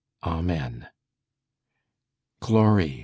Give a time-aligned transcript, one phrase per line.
[0.23, 0.87] Amen."
[2.39, 2.97] "Glory!"